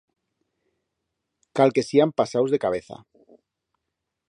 Cal 1.55 1.73
que 1.75 1.87
sían 1.89 2.09
pasaus 2.19 2.49
de 2.51 2.61
cabeza. 2.65 2.97